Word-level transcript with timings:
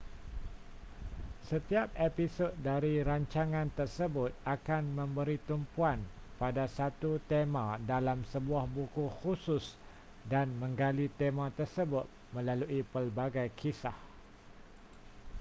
setiap 1.49 1.87
episod 2.07 2.49
dari 2.69 2.93
rancangan 3.09 3.69
tersebut 3.79 4.31
akan 4.55 4.83
memberi 4.99 5.37
tumpuan 5.49 5.99
pada 6.41 6.65
satu 6.77 7.11
tema 7.31 7.65
dalam 7.91 8.19
sebuah 8.33 8.65
buku 8.75 9.05
khusus 9.21 9.63
dan 10.31 10.47
menggali 10.61 11.05
tema 11.21 11.45
tersebut 11.59 12.05
melalui 12.35 12.79
pelbagai 12.93 13.45
kisah 13.59 13.97